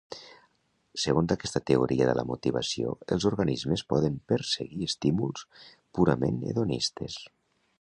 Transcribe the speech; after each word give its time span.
Segons 1.01 1.33
aquesta 1.33 1.61
teoria 1.71 2.07
de 2.11 2.15
la 2.19 2.23
motivació 2.31 2.93
els 3.17 3.27
organismes 3.31 3.83
poden 3.93 4.17
perseguir 4.33 4.89
estímuls 4.93 5.45
purament 5.99 6.41
hedonistes. 6.55 7.21